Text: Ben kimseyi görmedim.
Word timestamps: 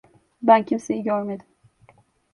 Ben 0.41 0.63
kimseyi 0.65 1.03
görmedim. 1.03 1.47